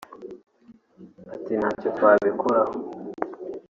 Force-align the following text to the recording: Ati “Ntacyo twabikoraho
Ati 1.35 1.53
“Ntacyo 1.59 1.89
twabikoraho 1.97 2.73